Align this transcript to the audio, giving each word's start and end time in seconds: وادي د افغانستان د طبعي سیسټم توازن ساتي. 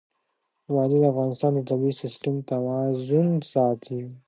وادي 0.73 0.97
د 1.01 1.05
افغانستان 1.13 1.51
د 1.55 1.59
طبعي 1.69 1.93
سیسټم 2.01 2.35
توازن 2.51 3.27
ساتي. 3.51 4.01